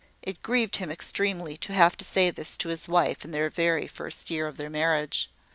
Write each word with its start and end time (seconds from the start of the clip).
It 0.23 0.41
grieved 0.41 0.77
him 0.77 0.89
extremely 0.89 1.57
to 1.57 1.73
have 1.73 1.95
to 1.97 2.03
say 2.03 2.31
this 2.31 2.57
to 2.57 2.69
his 2.69 2.87
wife 2.87 3.23
in 3.23 3.29
the 3.29 3.51
very 3.51 3.85
first 3.85 4.31
year 4.31 4.47
of 4.47 4.57
their 4.57 4.67
marriage. 4.67 5.29